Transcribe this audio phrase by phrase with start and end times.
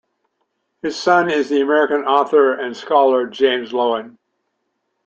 [0.81, 4.17] His son is the American author and scholar James Loehlin.